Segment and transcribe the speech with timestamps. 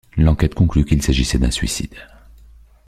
[0.17, 1.93] L'enquête conclut qu'il s'agissait d'un suicide.